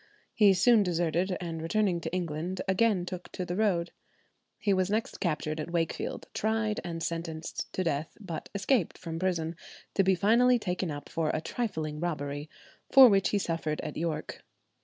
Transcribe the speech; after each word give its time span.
He 0.33 0.55
soon 0.55 0.81
deserted, 0.81 1.37
and 1.39 1.61
returning 1.61 2.01
to 2.01 2.11
England, 2.11 2.61
again 2.67 3.05
took 3.05 3.31
to 3.33 3.45
the 3.45 3.55
road. 3.55 3.91
He 4.57 4.73
was 4.73 4.89
next 4.89 5.19
captured 5.19 5.59
at 5.59 5.69
Wakefield, 5.69 6.27
tried, 6.33 6.79
and 6.83 7.03
sentenced 7.03 7.71
to 7.73 7.83
death; 7.83 8.17
but 8.19 8.49
escaped 8.55 8.97
from 8.97 9.19
prison, 9.19 9.55
to 9.93 10.03
be 10.03 10.15
finally 10.15 10.57
taken 10.57 10.89
up 10.89 11.07
for 11.07 11.29
a 11.35 11.39
trifling 11.39 11.99
robbery, 11.99 12.49
for 12.91 13.09
which 13.09 13.29
he 13.29 13.37
suffered 13.37 13.79
at 13.81 13.95
York. 13.95 14.43